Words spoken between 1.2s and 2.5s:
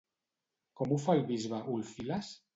bisbe Ulfilas?